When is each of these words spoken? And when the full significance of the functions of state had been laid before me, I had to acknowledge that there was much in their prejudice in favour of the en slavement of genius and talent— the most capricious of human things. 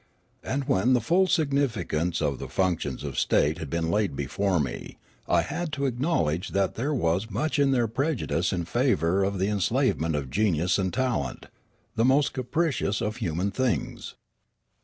And 0.41 0.67
when 0.67 0.93
the 0.93 0.99
full 0.99 1.27
significance 1.27 2.23
of 2.23 2.39
the 2.39 2.47
functions 2.49 3.03
of 3.03 3.19
state 3.19 3.59
had 3.59 3.69
been 3.69 3.91
laid 3.91 4.15
before 4.15 4.59
me, 4.59 4.97
I 5.27 5.43
had 5.43 5.71
to 5.73 5.85
acknowledge 5.85 6.53
that 6.53 6.73
there 6.73 6.91
was 6.91 7.29
much 7.29 7.59
in 7.59 7.69
their 7.69 7.87
prejudice 7.87 8.51
in 8.51 8.65
favour 8.65 9.23
of 9.23 9.37
the 9.37 9.47
en 9.49 9.59
slavement 9.61 10.15
of 10.15 10.31
genius 10.31 10.79
and 10.79 10.91
talent— 10.91 11.49
the 11.97 12.03
most 12.03 12.33
capricious 12.33 12.99
of 12.99 13.17
human 13.17 13.51
things. 13.51 14.15